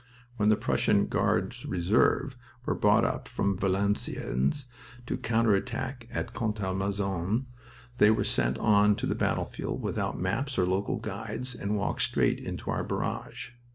[0.37, 4.65] When the Prussian Guards Reserves were brought up from Valenciennes
[5.05, 7.45] to counter attack at Contalmaison
[7.99, 12.39] they were sent on to the battlefield without maps or local guides, and walked straight
[12.39, 13.51] into our barrage.